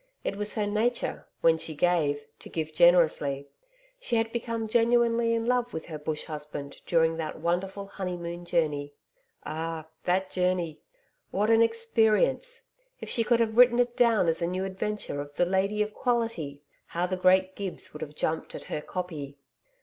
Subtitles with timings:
[0.23, 3.47] It was her nature, when she gave, to give generously.
[3.99, 8.95] She had become genuinely in love with her bush husband during that wonderful honeymoon journey.
[9.45, 10.81] Ah, that journey!
[11.29, 12.63] What an experience!
[12.99, 15.93] If she could have written it down as a new adventure of 'The Lady of
[15.93, 19.37] Quality,' how the great Gibbs would have jumped at her 'copy!'